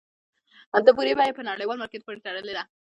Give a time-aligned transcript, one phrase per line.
[0.85, 2.63] د بورې بیه په نړیوال مارکیټ پورې تړلې ده؟